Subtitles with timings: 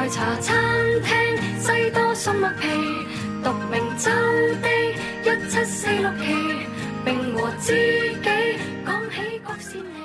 [0.00, 0.56] 在茶餐
[1.02, 2.68] 厅，西多心麦皮，
[3.44, 4.10] 读明周
[4.62, 4.68] 的
[5.24, 6.66] 一七四六期，
[7.04, 7.99] 并和之。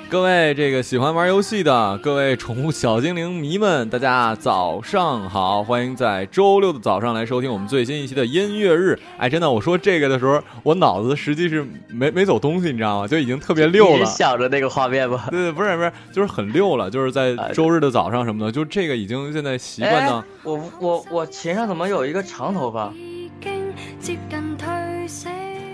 [0.08, 5.64] 各位这个喜欢玩游戏的各位宠物小精灵迷们，大家早上好！
[5.64, 8.96] 欢迎在周六的早上来收听我们最新一期的音乐日。
[9.18, 13.08] 哎，真的，我说这个的时候，我脑子实际是没没走东西，你知道吗？
[13.08, 14.06] 就已经特别溜了。
[14.06, 15.26] 想着那个画面吧。
[15.28, 20.22] 对对，不是不是，就是很溜了，就是在周日的早上什么的，就这个已经现在习惯到。
[20.44, 22.94] 我我我琴上怎么有一个长头发？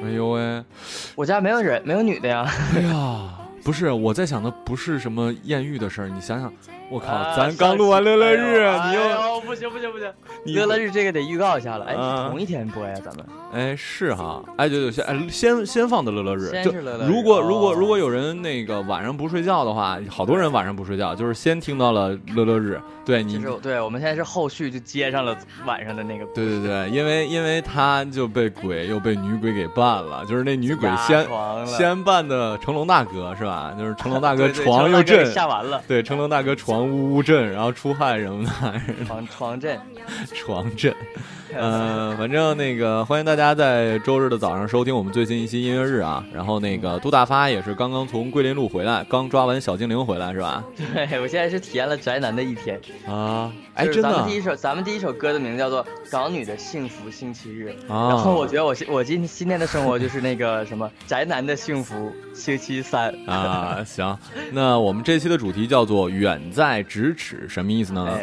[0.05, 0.65] 哎呦喂，
[1.15, 2.51] 我家没有人，没有女的呀。
[2.75, 3.42] 哎呀。
[3.65, 6.09] 不是我在想的，不是什么艳遇的事儿。
[6.09, 6.53] 你想想，
[6.91, 7.07] 我靠，
[7.37, 10.13] 咱刚录完乐乐日，你又不行不行不行，
[10.47, 11.85] 乐乐日这个得预告一下了。
[11.85, 11.95] 哎，
[12.29, 13.25] 同一天播呀，咱们。
[13.53, 17.09] 哎，是哈，哎，对对，先哎先先放的乐乐日，先是乐乐日。
[17.09, 22.81] 如果如果如果有人那个晚上不睡觉的话，好多人晚上不睡觉，就是先听到了乐乐日。
[23.05, 25.37] 对，你是对，我们现在是后续就接上了
[25.67, 26.25] 晚上的那个。
[26.27, 31.27] 对对对，因为因为他就被鬼又被女鬼给办了，就是那女鬼先
[31.67, 33.52] 先办的成龙大哥是吧？
[33.79, 35.83] 就是成龙大哥床又震，下完了。
[35.87, 38.51] 对，成龙大哥床呜呜震，然后出汗什么的。
[39.07, 39.81] 床 床震，
[40.35, 40.95] 床震。
[41.55, 46.25] 呃，反正那个欢迎大家在周日的早上收听我们最新一期音乐日啊。
[46.33, 50.65] 然后那个杜大发也是刚刚从桂林路回来，刚抓完小精灵回来是吧？
[50.95, 53.53] 对，我现在是体验了宅男的一天啊！
[53.75, 54.03] 哎，真的。
[54.03, 57.77] 咱们第一首，咱们第一首歌的名字叫做《港女的幸福星期日》。
[57.89, 63.42] 然后我觉得我我今今天的生活就是那个什么宅男的幸福星期三啊。
[63.85, 64.19] 行，
[64.53, 68.19] 那我们这期的主题叫做“远在咫尺”，什么意思呢？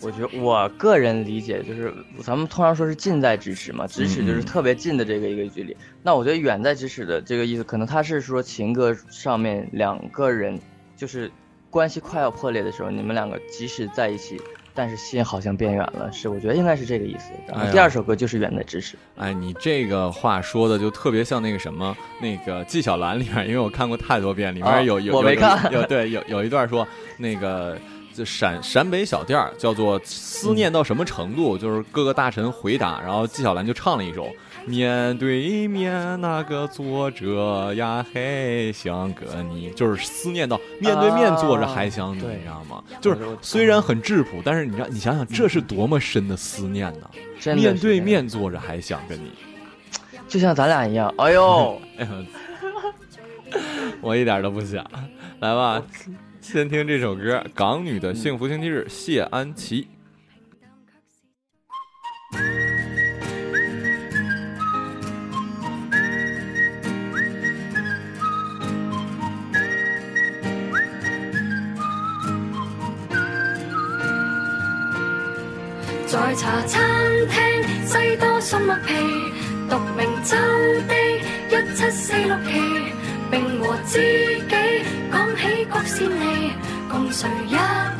[0.00, 1.92] 我觉得我个人理解就是，
[2.22, 5.76] 咱们通常说是近在咫尺嘛，咫尺就是特别近的这个一个距离。
[6.04, 10.56] 那我觉得远在咫尺的这个意思，可能他是说情歌上面两个人
[10.96, 11.28] 就是
[11.68, 14.40] 关系快要破裂的时候，你们两个即使在一起，
[14.78, 16.08] 但是心好像变远了。
[16.12, 17.32] 是，我觉得应该是这个意思。
[17.48, 18.96] 然后第二首歌就是远的咫尺。
[19.16, 26.86] 哎，你这个话说的就特别像那个什么那个纪晓岚里面，因为我看过太多遍，里面有有我没看，有对有有一段说
[27.16, 27.76] 那个。
[28.26, 31.56] 陕陕北小调叫做思念到什么程度？
[31.56, 34.24] 就是各个大臣回答，然后纪晓岚就唱了一首
[34.68, 42.84] 《面对面那个坐着呀，还想个你》，就是思念到面对面坐着还想你，你知道吗？
[43.00, 47.10] 就是虽然很质朴，但是你知道，你想想这是多么深的思念呢？
[47.54, 49.32] 面对面坐着还想着你，
[50.28, 51.12] 就像咱俩一样。
[51.18, 51.80] 哎呦，
[54.00, 54.84] 我一点都不想。
[55.40, 55.82] 来吧。
[56.40, 59.86] 先听这首歌，《港女的幸福星期日》，谢安琪。
[76.08, 76.80] 在茶餐
[77.28, 77.38] 厅，
[77.84, 78.94] 西多心麦皮，
[79.68, 80.38] 读明州
[80.88, 80.94] 的
[81.50, 82.50] 一七四六期，
[83.30, 83.98] 并和知
[84.48, 84.54] 己
[85.12, 86.52] 讲起国先利。
[86.88, 87.50] 共谁一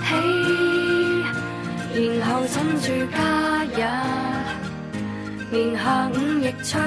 [0.06, 0.14] 起？
[2.16, 3.18] 然后趁住假
[3.76, 3.78] 日，
[5.50, 6.80] 年下午亦唱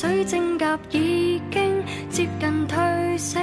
[0.00, 3.40] 水晶甲，已经接近退色。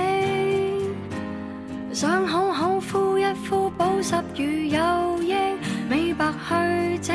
[1.92, 5.36] 想好好敷一敷保濕與有益，
[5.90, 7.12] 美白去渍，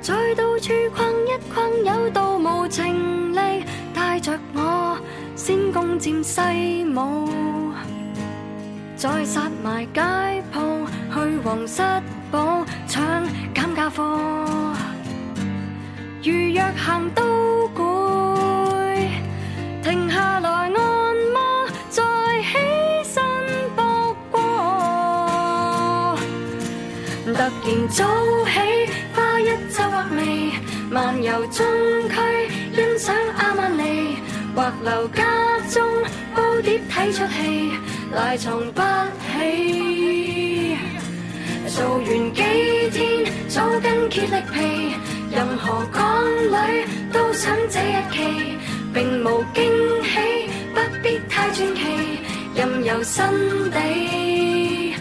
[0.00, 4.96] 再到處逛一逛，有道无情力帶着我
[5.34, 7.28] 先攻占西武，
[8.94, 10.00] 再殺埋街
[10.54, 11.82] 鋪去皇室
[12.30, 13.02] 堡搶
[13.52, 14.76] 減價貨，
[16.24, 17.24] 如若行到
[17.74, 17.82] 攰，
[19.82, 22.00] 停下來按摩，再
[22.42, 22.58] 起
[23.02, 23.20] 身
[23.74, 26.16] 卜過。
[27.24, 28.04] 突然早
[28.44, 28.52] 起，
[29.12, 30.52] 花一周或味，
[30.88, 31.66] 漫遊中
[32.08, 32.14] 區，
[32.72, 34.18] 欣賞阿曼尼，
[34.54, 35.24] 或留家
[35.68, 35.82] 中
[36.36, 37.72] 煲碟睇出戲，
[38.14, 38.80] 賴床不
[39.32, 40.76] 起。
[41.66, 42.42] 做完幾
[42.92, 44.94] 天，早筋竭力疲，
[45.34, 48.58] 任何港女都想這一期，
[48.92, 51.80] 並無驚喜，不必太傳奇，
[52.54, 53.24] 任由新
[53.70, 54.94] 地，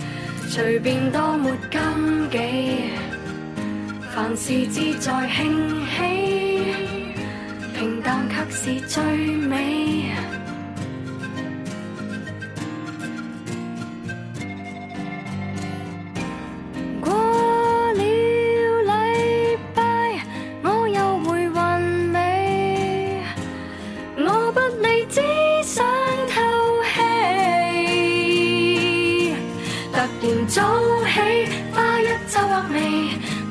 [0.50, 1.82] 隨便都没禁
[2.32, 2.38] 忌，
[4.16, 5.42] 凡事志在興
[5.92, 6.00] 起，
[7.78, 9.04] 平淡卻是最
[9.36, 10.12] 美。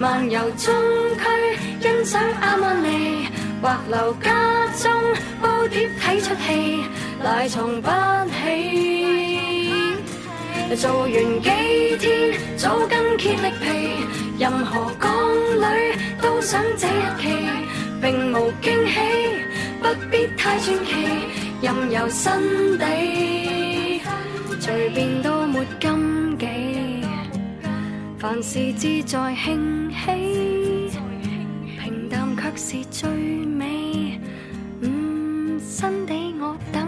[0.00, 0.75] 漫游中
[1.19, 1.23] 區，
[1.82, 3.29] 欣賞阿曼尼，
[3.61, 4.91] 或留家中
[5.43, 6.82] 煲碟睇出戲，
[7.23, 7.91] 賴床不
[8.31, 8.41] 起。
[10.75, 11.50] 做完幾
[11.99, 13.69] 天，早筋竭力疲，
[14.38, 15.12] 任何港
[15.58, 17.29] 女都想這一期，
[18.00, 18.99] 並無驚喜，
[19.82, 20.91] 不必太传奇，
[21.61, 22.32] 任由新
[22.79, 24.00] 地，
[24.62, 25.39] 隨便都，
[28.20, 29.96] 凡事志在兴起，
[31.81, 34.20] 平淡却是最美。
[34.82, 36.87] 嗯，新地我等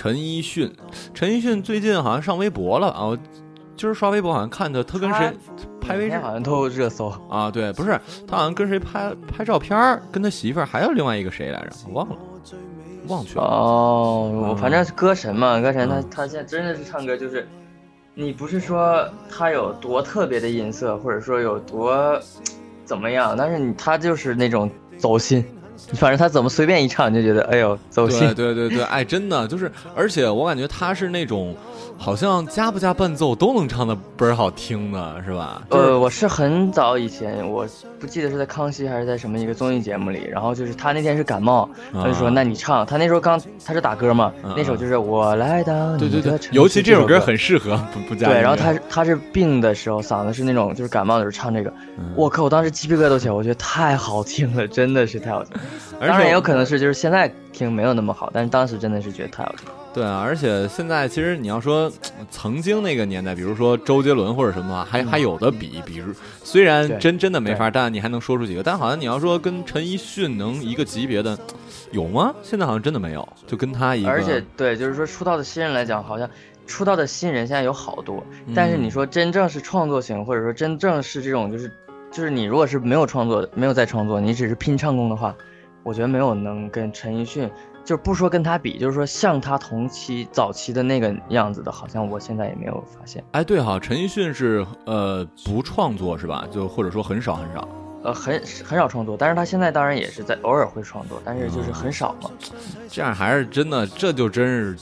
[0.00, 0.72] 陈奕迅，
[1.12, 3.18] 陈奕迅最近好像上微博了啊，我
[3.76, 5.30] 今儿刷微博好像看他他跟谁
[5.78, 7.08] 拍微照好像都热搜。
[7.28, 7.50] 啊？
[7.50, 12.16] 对，不是他好像跟谁拍拍照片儿跟他媳妇儿还有另外一个谁来着，我忘了，
[13.08, 13.42] 忘去了。
[13.44, 17.46] 哦，我嗯反正是歌神嘛，歌神他嗯他现在真的是唱歌，就是
[18.14, 22.18] 你不是说他有多特别的音色，或者说有多
[22.86, 25.44] 怎么样，但是你他就是那种走心，
[25.94, 28.54] 反正他怎么随便一唱，你就觉得哎呦走心对。
[28.54, 31.54] 对对对，哎，真的就是，而且我感觉他是那种，
[31.98, 35.62] 好像加不加伴奏都能唱的倍儿好听的，是吧？
[35.70, 37.66] 就是呃，我是很早以前，我
[37.98, 48.28] 不记得是在康熙还是在什么一个综艺节目里，然后就是他那天是感冒，他就说啊那你唱，他那时候刚他是打歌嘛嗯，那首就是我来到对对对，你的尤其这首歌很适合不不加。
[48.28, 55.60] 对，然后他是他是病的时候，嗓子是那种就是感冒的时候唱这个，嗯我靠，我当时鸡皮疙瘩都起来，我觉得太好听了，真的是太好听了。
[56.00, 59.74] 而且当然也有可能是就是现在听没有那么好，但是当时真的是觉得太好听了。
[59.92, 61.90] 对啊，而且现在其实你要说
[62.30, 66.12] 曾经那个年代，比如说周杰伦或者什么的话，还还有的比，比如
[66.44, 71.36] 虽然真真的没法，但你还能说出几个，但好像你要说跟陈奕迅能一个级别的，
[71.90, 72.32] 有吗？
[72.40, 76.30] 现在好像真的没有，就跟他一个，而且对，就是说出道的新人来讲，好像
[76.68, 81.68] 出道的新人现在有好多，嗯但是你说真正是创作型，或者说真正是这种就是
[82.12, 85.34] 就是你如果是没有创作，没有在创作，你只是拼唱功的话，
[85.82, 87.50] 我觉得没有能跟陈奕迅。
[87.82, 93.24] 就是不说跟他比，就是说像他同期早期的那个样子的，好像我现在也没有发现。
[93.32, 96.46] 哎，对哈，陈奕迅是呃不创作是吧？
[96.50, 97.66] 就或者说很少很少。
[98.02, 102.30] 呃，很很少创作，但是他现在当然也是在偶尔会创作，但是就是很少嘛。
[102.88, 104.76] 这样还是真的，这就真是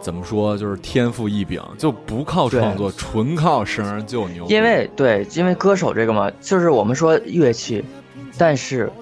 [0.00, 4.46] 怎么说，就是天赋异禀，就不靠创作，纯靠声儿就牛。
[4.46, 7.82] 因为对，因为歌手这个嘛，就是我们说乐器，
[8.36, 8.92] 但是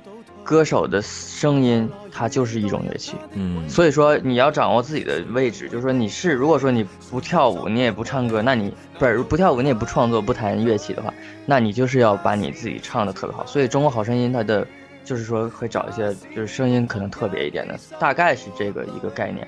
[0.43, 11.13] 歌手的声音它就是一种乐器，嗯，所以说你要掌握自己的位置，就是说你是如果说你不跳舞，你也不唱歌，那你不是不跳舞，你也不创作，不弹乐器的话，
[11.47, 13.47] 那你就是要把你自己唱的特别好。
[13.47, 14.67] 所以《中国好声音》它的
[15.05, 19.47] 就是说会找一些就是声音可能特别一点的，大概是这个一个概念。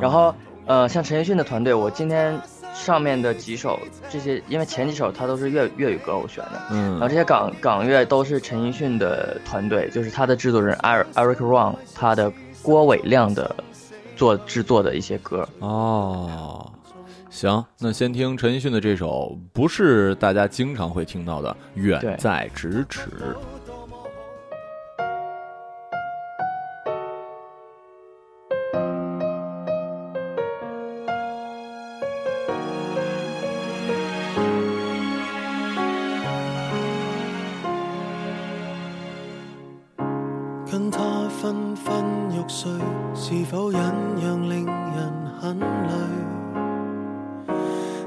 [0.00, 0.34] 然后
[0.66, 2.40] 呃，像陈奕迅的团队，我今天
[2.74, 3.78] 上面的几首
[4.10, 12.30] 这些，因为前几首他都是粤粤语歌我选的，嗯，然后这些港港乐都是陈奕迅的团队，就是他的制作人 Eric Eric Ron，他的
[12.62, 13.54] 郭伟亮的
[14.16, 15.48] 做制作的一些歌。
[15.60, 16.70] 哦，
[17.30, 21.50] 行，那先听陈奕迅的这首，不是大家经常会听到的
[21.80, 23.08] 《远在咫尺》。
[43.14, 43.80] 是否忍
[44.20, 45.92] 让令人很累？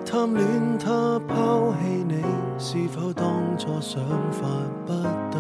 [0.06, 2.24] 贪恋他抛弃你，
[2.58, 3.26] 是否当
[3.58, 4.48] 初想法
[4.86, 4.94] 不
[5.32, 5.40] 对？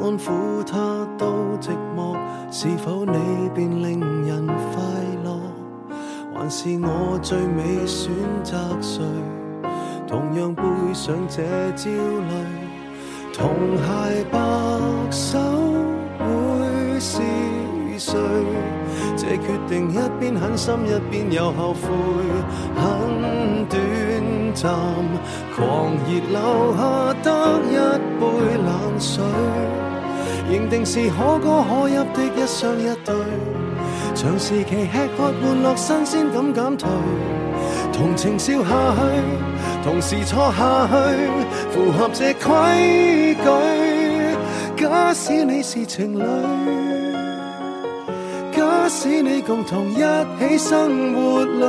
[0.00, 1.26] 安抚他都
[1.60, 2.16] 寂寞，
[2.50, 4.82] 是否你便令人快
[5.24, 5.38] 乐？
[6.34, 8.12] 还是我最美选
[8.42, 9.02] 择谁？
[10.06, 10.62] 同样背
[10.94, 12.32] 上这焦虑。
[13.34, 14.38] 同鞋白
[15.10, 15.38] 手
[17.00, 17.20] 是
[17.98, 18.18] 谁？
[19.16, 21.88] 这决定一边狠心一边又后悔，
[22.76, 23.80] 很短
[24.54, 24.72] 暂，
[25.54, 26.80] 狂热留下
[27.22, 27.26] 得
[27.68, 27.74] 一
[28.18, 28.22] 杯
[28.64, 29.24] 冷水，
[30.50, 33.14] 认定是可歌可泣的一双一对，
[34.14, 36.88] 长时期吃喝玩乐新鲜感减退，
[37.92, 39.00] 同情笑下去，
[39.84, 40.92] 同时错下去，
[41.70, 43.44] 符合这规矩。
[44.76, 46.22] 假使你是情侣，
[48.88, 49.96] 使你共同一
[50.38, 51.64] 起生活里，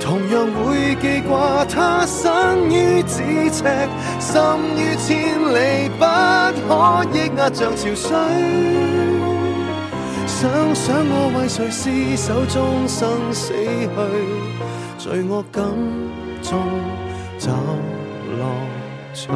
[0.00, 2.30] 同样会记挂他身
[2.70, 3.64] 于咫尺，
[4.20, 4.40] 心
[4.76, 6.04] 于千里，不
[6.68, 6.70] 可
[7.14, 8.10] 抑压像潮水。
[10.26, 13.88] 想想我为谁厮守终生死去，
[14.98, 15.64] 罪恶感
[16.42, 16.58] 中
[17.38, 17.50] 找
[18.28, 18.40] 乐
[19.14, 19.28] 趣。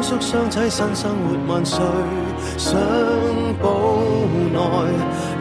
[0.00, 1.78] 相宿相栖，新生活万岁。
[2.56, 2.80] 相
[3.60, 3.90] 堡
[4.50, 4.58] 内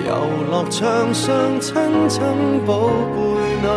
[0.06, 0.10] 游
[0.52, 1.74] 乐场上亲
[2.10, 2.22] 亲
[2.66, 3.18] 宝贝
[3.62, 3.68] 女，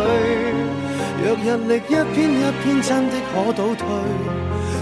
[1.23, 3.87] 若日历一篇一篇真的可倒退，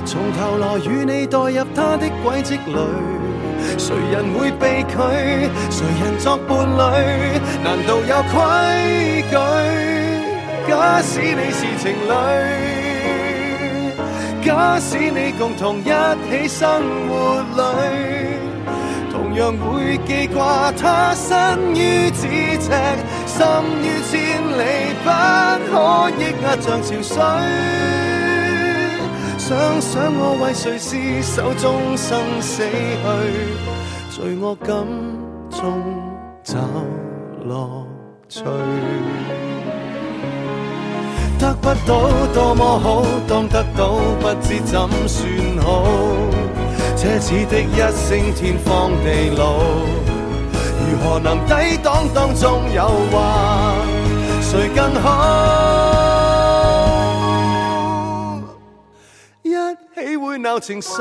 [0.04, 2.76] 从头来与你代入他的轨迹里。
[3.78, 4.96] 谁人会被拒？
[5.70, 7.40] 谁人作伴侣？
[7.64, 9.36] 难道有规矩？
[10.68, 12.10] 假使你是情侣，
[14.44, 17.62] 假使你共同一起生活里，
[19.12, 22.72] 同样会记挂他身于咫尺，
[23.28, 23.46] 心
[23.82, 24.62] 于千里，
[25.04, 25.10] 不
[25.70, 25.72] 可
[26.18, 27.16] 抑压像潮水。
[29.38, 29.50] 想
[29.82, 33.04] 想我为谁厮守终生死去，
[34.10, 34.70] 罪恶感
[35.50, 35.82] 中
[36.44, 36.58] 找
[37.46, 37.86] 乐
[38.28, 38.44] 趣。
[41.42, 45.28] 得不到多么好，当得到不知怎算
[45.66, 45.88] 好。
[46.96, 49.58] 奢侈的一声天荒地老，
[50.86, 53.18] 如何能抵挡当中诱惑？
[54.40, 55.10] 谁更好？
[59.42, 59.50] 一
[59.96, 60.92] 起会闹情绪？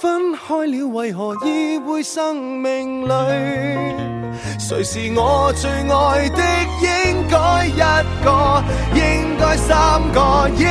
[0.00, 4.21] 分开了，为何依偎生命里？
[4.58, 6.42] 谁是我最爱的？
[6.82, 7.78] 应该一
[8.24, 8.62] 个，
[8.94, 10.64] 应该三个，应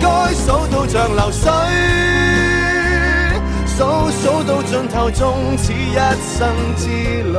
[0.00, 1.50] 该数到像流水，
[3.66, 6.88] 数数到尽头，终此一生之
[7.22, 7.36] 旅，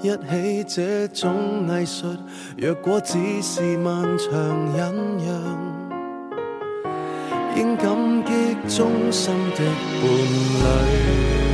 [0.03, 2.17] 一起这种艺术，
[2.57, 4.33] 若果只是漫长
[4.75, 5.80] 忍让，
[7.57, 9.65] 应感激忠心的
[10.01, 11.50] 伴侣。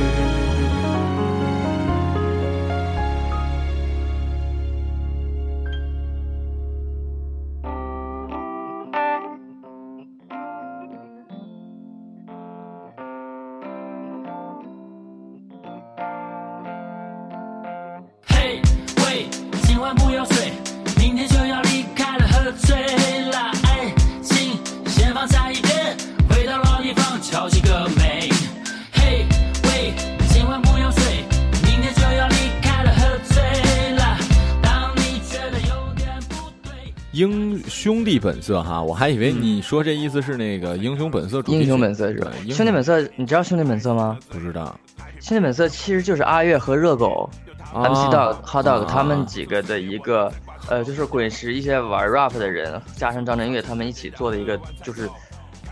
[38.27, 41.63] 本色哈，我还以为你说这意思是那个英雄本色主题曲。
[41.63, 42.29] 英雄本色是吧？
[42.51, 44.19] 兄弟本色，你知道兄弟本色吗？
[44.27, 44.77] 不知道。
[45.21, 47.29] 兄弟本色其实就是阿月和热狗、
[47.73, 50.29] 啊 MC Dog、Hot Dog 啊他们几个的一个，
[50.69, 55.09] 呃，就是滚石一些玩 rap 的人，加上张震岳他们一起做的一个就是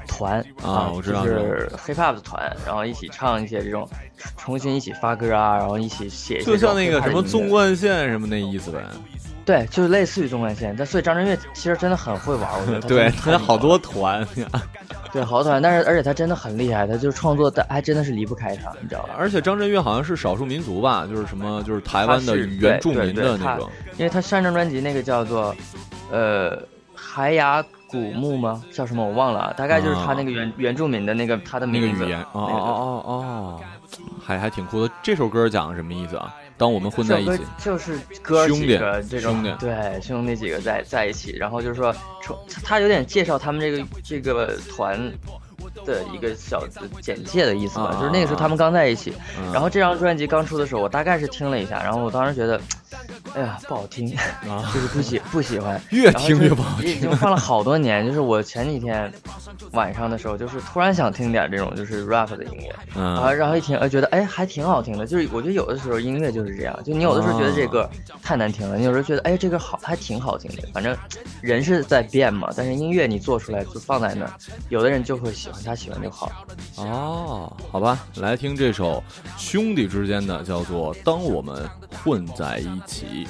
[0.08, 3.88] 团啊我知道就是 hip hop 的团，然后一起唱一些这种，
[4.38, 8.80] 重新一起发歌啊，然后一起写一些就像那个什么纵贯线什么那意思呗。
[9.46, 14.28] 对，就是类似于纵贯线，但所以张震岳其实真的很会玩，我觉得他对他好多团，
[15.14, 19.14] 对好多团，但是而且他真的很厉害，他就是创作的还真的是离不开他，你知道吧？
[19.16, 23.70] 而且张震岳好像是少数民族吧，就是什么就是台湾的原住民的那种。
[23.98, 25.56] 因为他上张专辑那个叫做，
[26.12, 26.58] 呃，
[26.96, 28.64] 海雅古墓吗？
[28.74, 33.62] 叫什么我忘了啊，大概就是他那个原、原住民的那个他的那个语言，哦那个哦哦哦，
[34.20, 34.92] 还还挺酷的。
[35.04, 36.34] 这首歌讲什么意思啊？
[36.58, 37.44] 当我们混在一起。
[37.58, 39.56] 就是哥几个这种兄弟。
[39.60, 45.12] 对兄弟几个在在一起，然后就是说，从他有点介绍他们这个这个团
[45.86, 46.70] 的一个小的
[47.02, 52.60] 简介的意思吧，啊就是那个时候他们刚在一起，嗯然后这张专辑刚出的时候，我大概是听了一下，然后我当时觉得，
[53.34, 54.16] 哎呀不好听，
[54.50, 59.12] 啊 就是不喜不喜欢， 越听越不好已听经放了好多年，就是我前几天
[59.72, 62.70] 晚上的时候，就是突然想听点这种就是 rap 的音乐，
[63.02, 65.06] 啊，嗯，然后一听，呃，觉得哎还挺好听的。
[65.06, 67.88] 就是我觉得有的时候音乐就是这样，就你有的时候觉得这歌
[68.24, 70.68] 太难听了，你有时候觉得哎这歌好还挺好听的。
[70.74, 70.96] 反正
[71.42, 74.30] 人是在变嘛，但是音乐你做出来就放在那，
[74.70, 76.32] 有的人就会喜喜欢，他喜欢就好。
[76.78, 79.04] 哦，好吧，来听这首
[79.38, 81.70] 兄弟之间的，叫做《当我们
[82.04, 83.25] 混在一起》。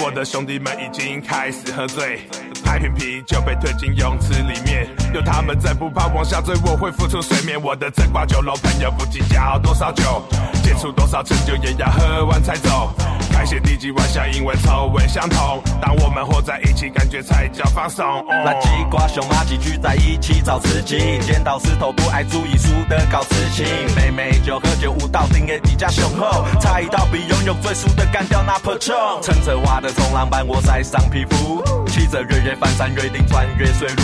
[0.00, 2.20] 我的兄弟们已经开始喝醉，
[2.64, 7.60] 拍瓶啤酒被推进泳池里面，有他们在不怕往下坠，我会浮出水面。
[7.60, 10.22] 我的这挂酒楼朋友不计较多少酒，
[10.62, 12.94] 接触多少成就也要喝完才走。
[13.38, 15.62] 开些低级玩笑，因为臭味相同。
[15.80, 18.04] 当我们活在一起，感觉才叫放松。
[18.04, 34.02] 哦烂鸡瓜熊妈几聚在一起找刺激，剪刀石头不爱注意输的搞事情，妹妹就喝酒舞蹈定给比较雄厚，差一道比拥有最速的干掉那泼虫， 乘着花的冲浪板我晒伤皮肤，骑着越野翻山越岭穿越水路，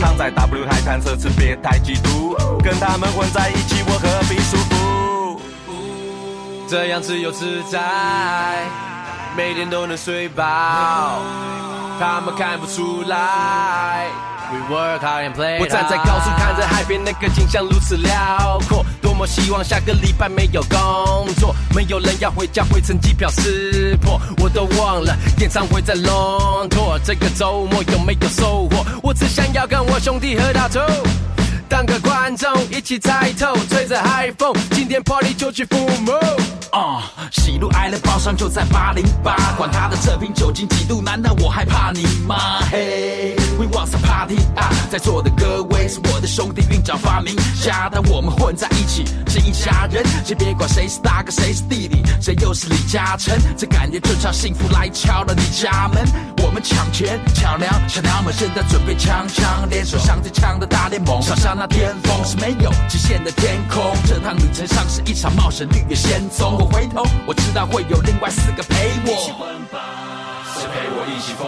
[0.00, 4.97] 躺在 W 海滩奢侈别太嫉妒，跟他们混在一起我何必舒服？
[6.68, 7.80] 这样自由自在，
[9.34, 11.22] 每天都能睡饱，
[11.98, 14.04] 他们看不出来。
[14.52, 15.60] We work hard and play。
[15.60, 28.84] 我站在高处看着海边，那个景象如此辽阔，多么希望下个礼拜没有工作，没有人要回家，回程机票撕破，我都忘了演唱会在龙拓，这个周末有没有收获？
[29.02, 30.80] 我只想要跟我兄弟喝到吐。
[31.66, 36.57] 当个观众一起猜透，吹着海风，今天 party 就去 full moon。
[36.70, 42.60] 啊、喜怒哀乐包厢就在八零八，管他的这瓶酒精几度，难道我害怕你吗？
[42.70, 44.68] 嘿、w e want some party 啊！
[44.90, 56.06] 在座的各位是我的兄弟，韵脚发明家，但我们混在一起是一家人，先别管谁是大哥谁是弟弟，谁又是李嘉诚，这感觉就像幸福来敲了你家门。
[56.44, 63.94] 我们抢钱抢粮，抢鸟们现在准备枪枪，联手上最强的大联盟，上上那巅峰是没有极限的天空。
[64.06, 66.57] 这趟旅程上是一场冒险，绿野仙踪。
[66.58, 69.14] 我回头，我知道会有另外四个陪我。
[70.58, 71.46] 谁陪我一起疯？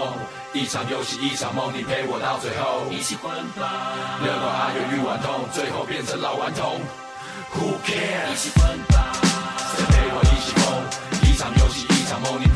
[0.53, 2.87] 一场游戏一场梦，你陪我到最后。
[2.91, 3.91] 一起混吧，
[4.23, 6.79] 热闹还有欲顽童，最后变成老顽童。
[7.59, 8.39] Who cares？
[8.39, 8.63] 起混
[8.95, 9.19] 吧，
[9.75, 10.63] 谁陪我一起疯？
[11.27, 12.47] 一场游戏一场梦，你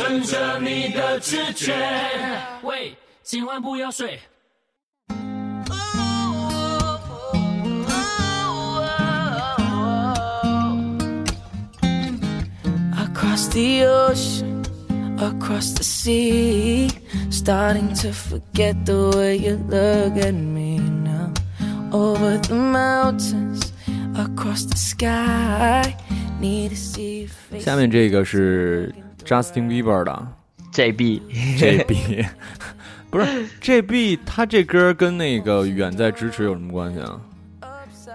[0.00, 1.74] 顺着你的直觉。
[2.62, 4.18] 喂，今晚不要睡。
[12.96, 14.64] Across the ocean,
[15.18, 16.88] across the sea,
[17.30, 21.30] starting to forget the way you look at me now.
[21.92, 23.70] Over the mountains,
[24.14, 25.94] across the sky,
[26.40, 27.64] need to see your face.
[27.64, 30.26] 下面这个是 Justin Bieber 的
[30.72, 31.20] JB
[31.58, 32.26] JB，
[33.10, 33.26] 不是
[33.60, 37.20] JB，他这歌跟那个远在咫尺有什么关系啊？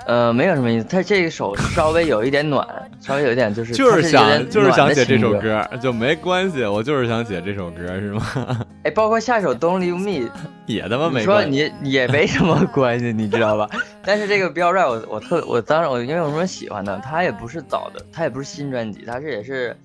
[0.08, 2.64] 呃，没有什么意思，他这一首稍微有一点暖，
[3.02, 8.66] 稍微有一点就是就是想就是想写这首歌，就没关系，我就是想写这首歌，是吗？
[8.84, 10.30] 哎，包括下一首《Don't Leave Me》，
[10.68, 11.74] 也他妈没关系。
[11.82, 13.68] 你也没什么关系，你知道吧？
[14.04, 16.96] 但是这个 Bill Wright，我我特我当然我因为我为什么喜欢的？
[17.04, 19.76] 他也不是早的，他也不是新专辑，他是也是，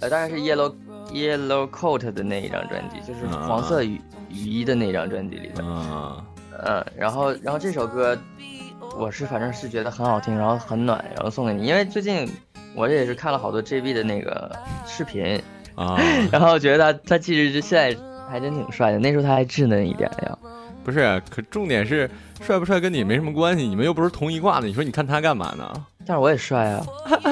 [0.00, 0.74] 呃，大概是 Yellow
[1.12, 5.64] Yellow Coat 的那一张专辑，就是黄色雨雨衣的那张专辑里的。
[5.64, 6.24] 啊，
[6.64, 8.16] 嗯，然后然后这首歌，
[8.98, 12.28] 我是反正是觉得很好听，然后很暖，然后送给你，因为最近
[12.74, 14.50] 我也是看了好多 JB 的那个
[14.86, 15.40] 视频，
[15.74, 15.98] 啊，
[16.30, 20.38] 然后觉得他他其实是现在还真挺帅的，那时候他还稚嫩一点呀。
[20.84, 22.08] 不是，可重点是
[22.40, 25.70] 帅不帅跟你没什么关系，你们又不是同一挂的，你说你看他干嘛呢？
[26.06, 26.86] 但是我也帅啊，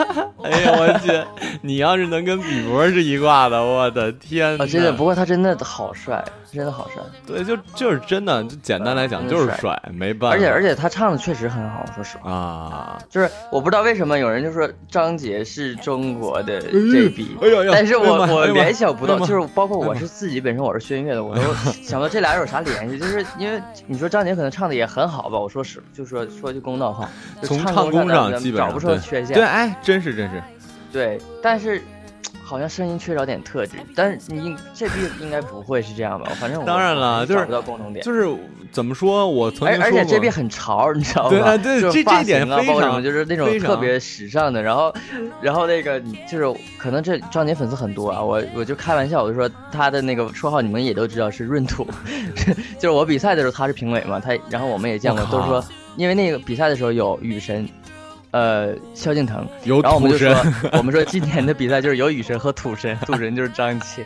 [0.51, 1.25] 哎呀，我去！
[1.63, 4.65] 你要是能跟比伯是一挂的，我的天呐！
[4.65, 10.37] 啊，真的，不过他真的好帅，真的好帅，对，就就是真的，就简单来讲就是帅，没办法。
[10.37, 21.43] 而且而且他唱的确实很好，说实话，啊，就是我不知道为什么有人就说张杰是中国的 JB，哎呦呦但是我我联想不到，哎就是包括我是自己本身我是学音乐的，我都
[21.83, 27.09] 想到这俩有啥联系，就是因为你说张杰可能唱的也很好吧，我说实就说说句公道话，
[27.41, 30.36] 就从唱唱功上基本上找不出缺陷，对，哎，真是真是，
[30.97, 31.83] 对，但是
[32.43, 36.31] 好像声音缺少点特质，但是你应这 B 应该不会是这样吧？
[36.41, 38.27] 反正我当然了，就是找不到共同点，就是
[38.73, 41.31] 怎么说，我曾而而且这 B 很潮，你知道吗？
[41.31, 44.95] 对啊对这这点型啊，非包括什常么就是那种特别时尚的，然后
[45.43, 51.87] 然后那个你就是可能这张杰粉丝很多啊，我我就开玩笑，我就说他的那个绰号你们也都知道是闰土，
[52.81, 55.63] 就是我比赛的时候他是评委嘛，他然后我们也见过，都说
[55.97, 57.69] 因为那个比赛的时候有雨神。
[58.37, 60.29] 呃，萧敬腾，有然后我们就
[60.77, 64.05] 我们说今年的比赛就是有雨神和土神，土神就是张杰。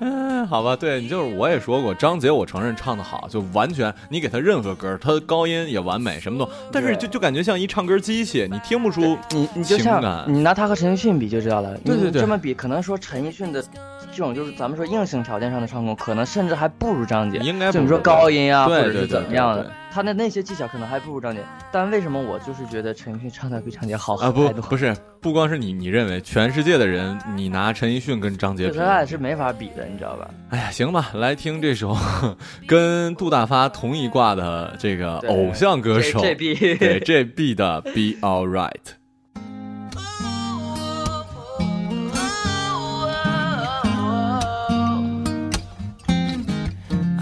[0.00, 10.02] 嗯， 好吧，对，你就是我也说过，张杰我承认唱的好，就完全你给他任何歌，他的高音也完美，什么都，但是就就感觉像一唱歌机器，你听不出你你就像。
[10.26, 11.76] 你拿他和陈奕迅比就知道了。
[11.84, 13.62] 对对对这么比，可能说陈奕迅的
[14.10, 17.36] 这种就是咱们说硬性条件上的唱功，可能甚至还不如张杰。
[17.38, 21.42] 应该就你说高音啊，或者是怎么样的对，他的那些技巧可能还不如张杰。
[21.72, 24.46] 但为什么我就是觉得陈奕迅唱的比张杰好啊不？
[24.50, 28.70] 不是，不光是你，你认为全世界的人，你拿陈奕迅跟张杰
[29.06, 30.28] 是没法比的，你知道吧？
[30.50, 31.96] 哎呀，行吧，来听这首
[32.68, 38.96] 跟杜大发同一挂的这个偶像歌手 J- JB 对 JB 的 Be Alright。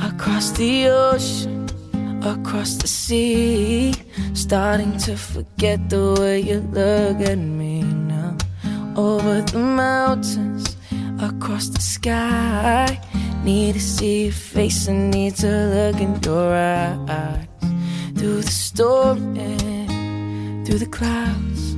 [0.00, 1.63] Across the ocean,
[2.24, 3.94] across the sea,
[4.32, 8.36] starting to forget the way you look at me now.
[8.96, 10.76] Over the mountains,
[11.20, 12.98] across the sky,
[13.44, 17.46] need to see your face and need to look in your eyes.
[18.16, 21.74] Through the storm and through the clouds,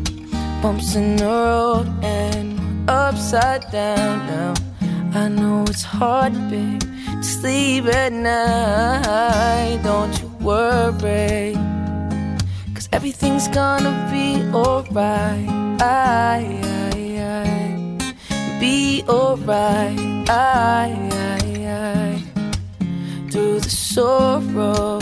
[0.63, 4.55] bumps in the road and upside down now.
[5.15, 9.81] I know it's hard, babe, to sleep at night.
[9.83, 11.55] Don't you worry,
[12.73, 15.49] cause everything's gonna be alright.
[18.61, 20.27] Be alright.
[23.31, 25.01] Through the sorrow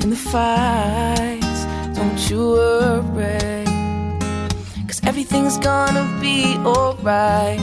[0.00, 1.64] and the fights,
[1.98, 3.64] don't you worry.
[4.86, 7.58] Cause everything's gonna be alright.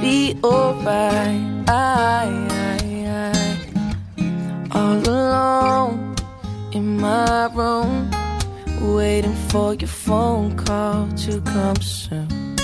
[0.00, 1.52] Be alright.
[4.74, 6.14] All alone
[6.72, 8.10] in my room,
[8.80, 12.56] waiting for your phone call to come soon.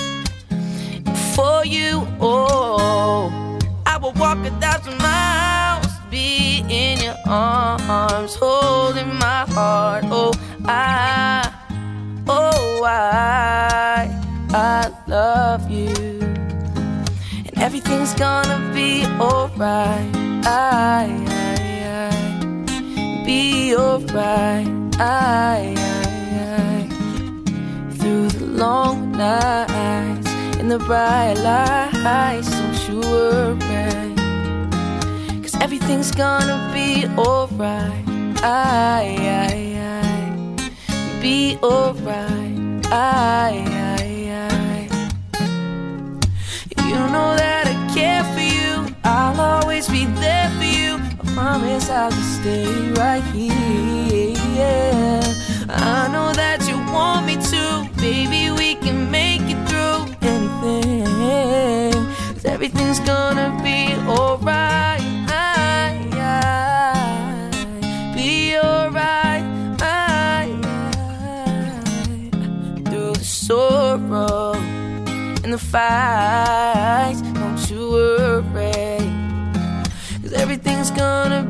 [1.35, 9.45] For you, oh, I will walk a thousand miles be in your arms, holding my
[9.49, 10.03] heart.
[10.07, 10.33] Oh,
[10.65, 11.51] I,
[12.27, 14.09] oh, I,
[14.51, 16.19] I love you.
[17.45, 20.09] And everything's gonna be alright.
[20.45, 21.38] I,
[23.29, 24.65] be alright.
[27.99, 32.49] Through the long nights in the bright lights.
[32.59, 34.15] Don't you worry,
[35.43, 38.05] cause everything's gonna be alright.
[41.21, 42.55] Be alright.
[46.89, 48.71] You know that I care for you.
[49.03, 50.68] I'll always be there for you.
[51.39, 52.67] Promise I'll just stay
[52.99, 54.35] right here.
[54.59, 55.23] Yeah.
[55.69, 58.51] I know that you want me to, baby.
[58.51, 61.93] We can make it through anything.
[62.33, 64.99] 'Cause everything's gonna be alright.
[68.17, 69.45] Be alright.
[72.89, 74.55] Through the sorrow
[75.43, 77.21] and the fights,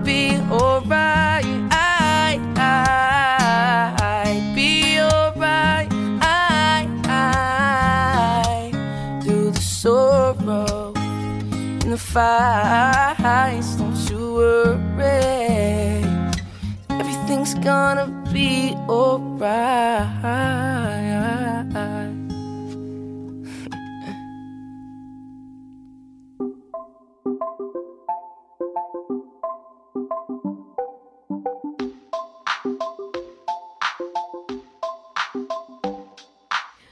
[0.10, 1.45] be alright.
[1.69, 5.88] I, I, be alright.
[6.19, 8.72] I, I,
[9.24, 16.04] through the sorrow and the fights, don't you worry.
[16.89, 20.19] Everything's gonna be alright.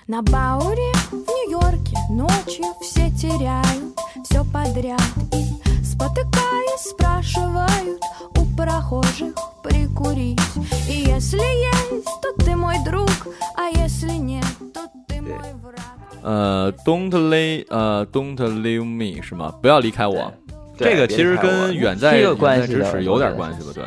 [0.09, 5.01] На Бауре в Нью-Йорке ночью все теряют все подряд
[5.33, 8.01] И спотыкаясь спрашивают
[8.37, 10.41] у прохожих прикурить
[10.89, 13.11] И если есть, то ты мой друг,
[13.57, 15.79] а если нет, то ты мой враг
[16.25, 19.53] 呃，Don't leave 呃，Don't leave me 是吗？
[19.63, 20.33] 不要离开我。
[20.77, 23.85] 对这个其实别离开我跟远在是有远在关系的咫尺有点我觉得关系的，对。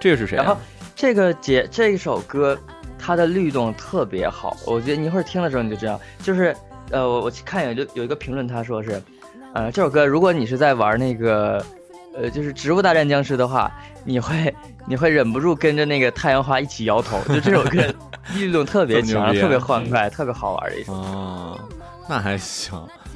[0.00, 0.58] 这个是谁然后啊？
[0.96, 2.58] 这个节这一首歌，
[2.99, 6.55] 它的律动特别好，我觉得你一会儿听的时候你就知道，就是
[6.89, 9.01] 呃，我我看有就有一个评论，他说是，
[9.53, 11.63] 呃，这首歌如果你是在玩那个，
[12.15, 13.71] 呃，就是《植物大战僵尸》的话，
[14.03, 14.53] 你会
[14.85, 17.81] 你会忍不住跟着那个太阳花一起摇头，就这首歌
[18.35, 20.93] 律动特别强，特别欢快，特别好玩的一首。
[20.93, 21.59] 哦，
[22.09, 22.73] 那还行。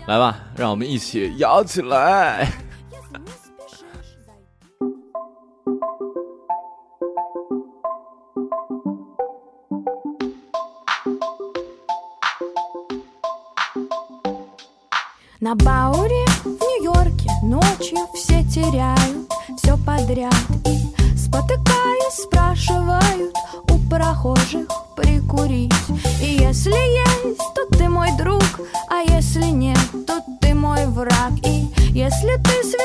[0.08, 2.48] 来吧，让我们一起摇起来。
[15.41, 19.27] На Бауре в Нью-Йорке ночью все теряют
[19.58, 20.36] все подряд.
[20.67, 23.34] И спотыкаясь спрашивают
[23.67, 25.73] у прохожих прикурить.
[26.21, 26.75] И если
[27.25, 28.43] есть, то ты мой друг,
[28.88, 31.34] а если нет, то ты мой враг.
[31.43, 32.81] И если ты святой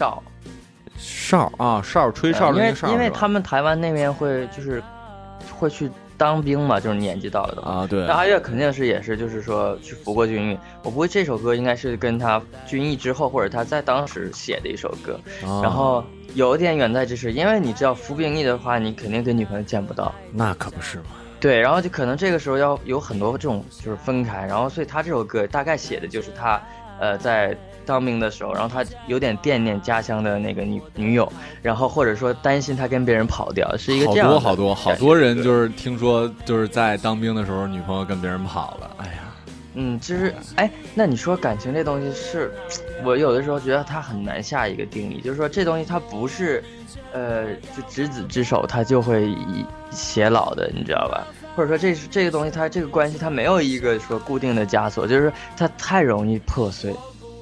[0.00, 0.22] 哨，
[0.96, 4.82] 哨啊，哨吹哨的因为那个哨，是吧因为他们台湾那边会就是
[5.58, 7.62] 会去当兵嘛，就是年纪到了的。
[7.62, 10.58] 啊，对那，阿月肯定是也是，就是说去服过军役。
[10.82, 15.20] 我估计这首歌应该是跟他军役之后，或者他在当时写的一首歌。
[15.46, 16.02] 啊然后
[16.34, 20.14] 有一点远在咫尺，因为你知道服兵役的话，你肯定跟女朋友见不到。
[20.32, 21.04] 那可不是嘛，
[21.38, 26.58] 对，然后就可能这个时候要有很多这种就是分开，然后所以他这首歌大概写的就是他，
[26.98, 27.54] 呃，在
[27.86, 31.30] 当兵的时候，然后他有点惦念家乡的那个女女友，
[31.62, 39.34] 然后或者说担心他跟别人跑掉，是一个好这样好多好多好多人就是听说就是在当兵的时候，女朋友跟别人跑了，哎呀，
[39.74, 42.52] 嗯，其实哎，那你说感情这东西是，
[43.04, 46.62] 我有的时候觉得它很难下一个定义，就是说这东西它不是，
[47.12, 51.26] 呃，就执子之手它就会以偕老的，你知道吧？
[51.56, 56.94] 或者说这是这个东西它这个关系它没有一个说固定的枷锁，就是它太容易破碎。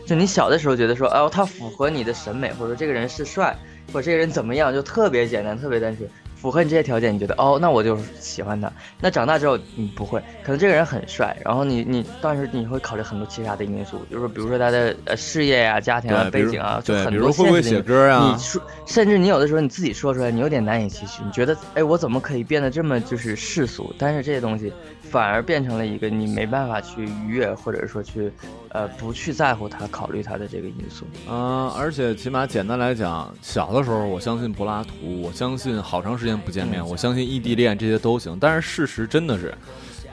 [0.08, 3.54] 就你小的时候觉得说，哦，他符合你的审美，或者说这个人是帅，
[3.92, 6.08] 或者这个人怎么样，就特别简单，特别单纯。
[6.34, 8.72] 符合你这些条件，你觉得哦，那我就喜欢他。
[9.00, 23.92] 那长大之后你不会，可能这个人很帅，然后你你当时你会考虑很多其他的因素，就是比如说他的呃事业呀、家庭啊、背景啊，就对很多比如会不会啊你说，甚至你有的时候你自己说出来，你有点难以启齿，你觉得哎，我怎么可以变得这么就是世俗？
[23.98, 24.72] 但是这些东西
[25.10, 28.30] 反而变成了一个你没办法去逾越，或者说去
[28.70, 31.06] 呃不去在乎他、考虑他的这个因素。
[31.28, 38.36] 嗯，而且起码简单来讲，小的时候我相信柏拉图，我相信好长时间不见面，嗯我相信异地恋这些都行。
[38.40, 39.54] 但是事实真的是，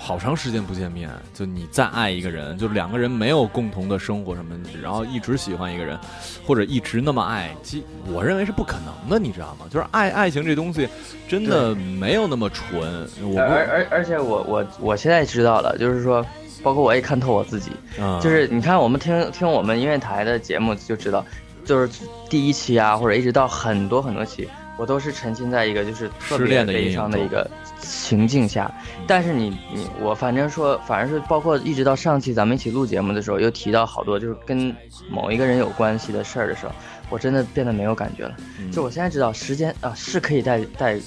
[0.05, 5.97] 好长时间不见面，就你再爱一个人，就两个人没有共同的生活什么，然后一直喜欢一个人，
[6.45, 9.65] 或者一直那么爱，其我认为是不可能的，你知道吗？
[9.67, 10.87] 就是爱爱情这东西
[11.27, 13.09] 真的没有那么纯。
[13.23, 16.23] 我而而而且我我我现在知道了，就是说，
[16.61, 21.25] 包括我也看透我自己，嗯就是你看我们听听我们音乐台的节目就知道，
[21.65, 21.89] 就是
[22.29, 28.71] 第一期啊，或者一直到很多很多期，我都是沉浸在一个就是特别悲伤的一个情境下。
[29.07, 34.75] 但是你你我反正说，反正是包括一直到上期咱们一起录节目的时候，又提到好多就是跟
[35.09, 36.71] 某一个人有关系的事儿的时候，
[37.09, 38.35] 我真的变得没有感觉了。
[38.59, 40.99] 嗯就我现在知道，时间啊是可以带带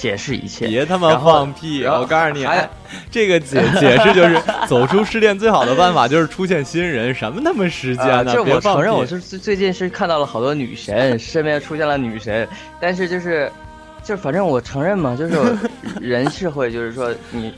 [0.00, 0.66] 解释一切。
[0.66, 1.84] 别他妈放屁！
[1.84, 2.46] 我告诉你，
[3.10, 8.32] 这个解解释就是走出失恋最好的办法就是出现新人，什么他妈时间啊，呢？
[8.32, 12.48] 这别放屁我承认，我是最最近是看到了好多女神，身边出现了女神，
[12.80, 13.52] 但是就是，
[14.02, 15.34] 就反正我承认嘛，就是
[16.00, 17.52] 人是会，就是说你，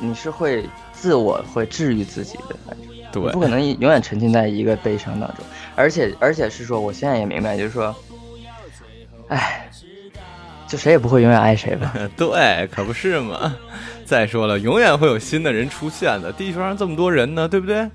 [0.00, 5.44] 你是会自我会治愈自己的，反正对你不可能永远沉浸在一个悲伤当中，
[5.76, 7.94] 而且而且是说，我现在也明白，就是说，
[9.28, 9.68] 哎，
[10.72, 11.92] 就谁也不会永远爱谁吧。
[12.16, 13.54] 对，可不是嘛。
[14.06, 17.90] 再说了，永远会有新的人出现的，地球上这么多人呢，对不对？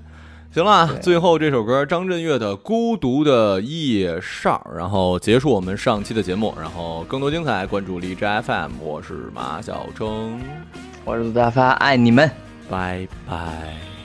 [0.54, 10.40] 行了，最后这首歌张震岳的《孤独的夜哨》，然后结束我们上期的节目，然后更多精彩关注荔枝 FM，我是马小成，
[11.04, 12.30] 我是杜大发，爱你们，
[12.70, 13.97] 拜拜。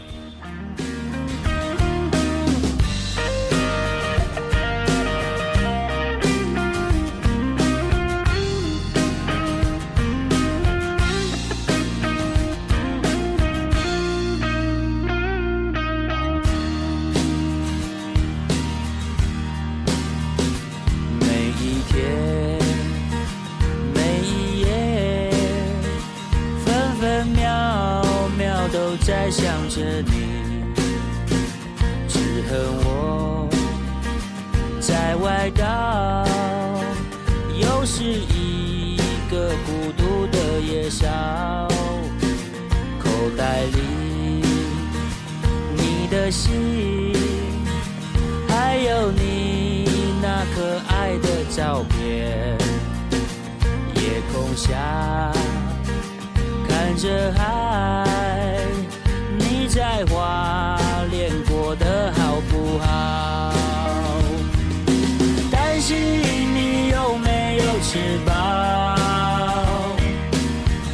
[67.83, 68.95] 吃饱，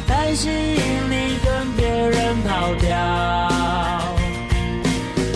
[0.06, 2.90] 担心你跟别人跑掉。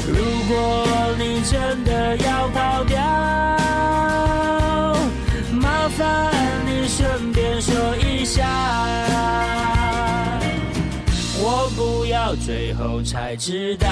[0.09, 0.17] 如
[0.49, 0.85] 果
[1.17, 3.01] 你真的要跑掉，
[5.53, 6.33] 麻烦
[6.67, 8.45] 你顺便说一下，
[11.39, 13.89] 我不要最后才知道。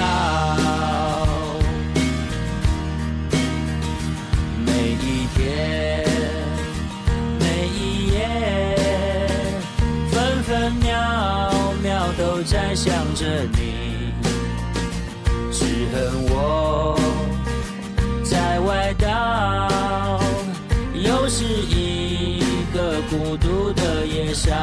[4.65, 6.02] 每一天，
[12.45, 14.11] 在想着你。
[15.51, 16.99] 只恨我
[18.23, 20.19] 在外岛，
[21.35, 24.53] 是一个孤独的夜宵，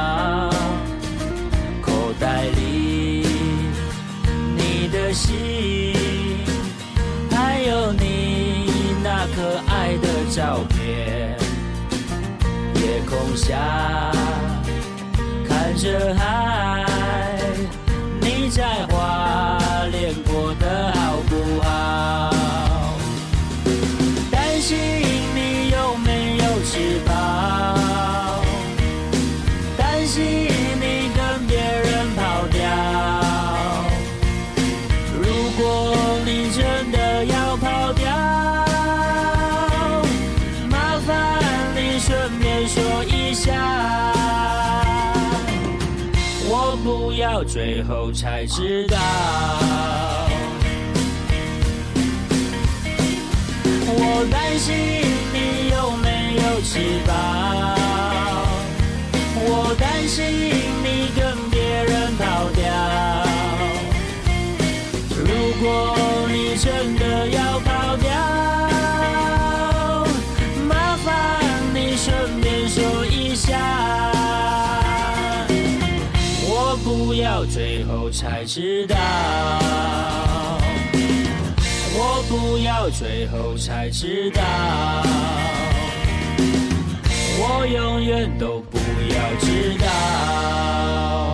[1.83, 3.27] 口袋里
[4.57, 5.97] 你的心，
[7.31, 11.37] 还有你那可爱的照片。
[12.77, 14.13] 夜空下
[15.49, 17.30] 看着海，
[18.51, 19.59] 在华
[19.93, 22.97] 联过得好不好？
[24.31, 24.77] 担心
[47.63, 48.97] 最后才知道。
[53.87, 54.75] 我担心
[55.35, 57.13] 你有没有吃饱，
[59.37, 60.25] 我担心
[60.83, 62.65] 你跟别人跑掉。
[65.19, 65.29] 如
[65.61, 65.69] 果
[77.47, 78.97] 最后才知道。
[81.93, 84.43] 我不要最后才知道，
[87.39, 91.30] 我永远都不要知道。